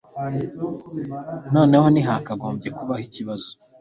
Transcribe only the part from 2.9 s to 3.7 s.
ikibazo